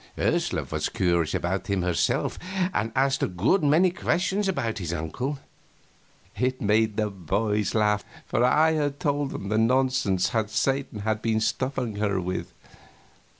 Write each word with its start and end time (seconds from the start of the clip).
Ursula 0.17 0.63
was 0.63 0.89
curious 0.89 1.35
about 1.35 1.67
him 1.67 1.83
herself, 1.83 2.39
and 2.73 2.91
asked 2.95 3.21
a 3.21 3.27
good 3.27 3.63
many 3.63 3.91
questions 3.91 4.47
about 4.47 4.79
his 4.79 4.93
uncle. 4.93 5.37
It 6.35 6.59
made 6.59 6.97
the 6.97 7.11
boys 7.11 7.75
laugh, 7.75 8.03
for 8.25 8.43
I 8.43 8.71
had 8.71 8.99
told 8.99 9.29
them 9.29 9.49
the 9.49 9.59
nonsense 9.59 10.33
Satan 10.47 11.01
had 11.01 11.21
been 11.21 11.39
stuffing 11.39 11.97
her 11.97 12.19
with. 12.19 12.51